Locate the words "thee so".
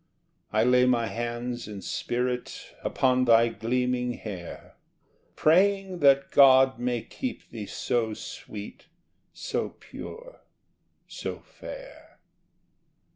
7.51-8.15